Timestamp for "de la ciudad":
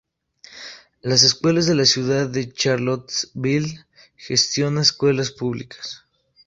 1.67-2.27